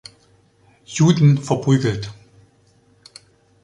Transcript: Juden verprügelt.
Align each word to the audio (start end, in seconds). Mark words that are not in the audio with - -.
Juden 0.83 1.37
verprügelt. 1.37 2.11